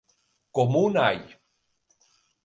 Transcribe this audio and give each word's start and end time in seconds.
Com 0.59 0.77
un 0.79 0.97
all. 1.01 1.21